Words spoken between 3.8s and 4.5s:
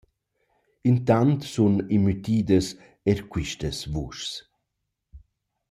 vuschs.